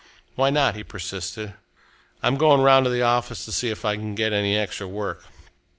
"Why 0.33 0.49
not?" 0.49 0.73
he 0.75 0.83
persisted. 0.83 1.53
"I'm 2.23 2.35
going 2.35 2.61
round 2.61 2.85
to 2.85 2.89
the 2.89 3.03
office 3.03 3.45
to 3.45 3.51
see 3.51 3.69
if 3.69 3.85
I 3.85 3.97
can 3.97 4.15
get 4.15 4.33
any 4.33 4.57
extra 4.57 4.87
work." 4.87 5.25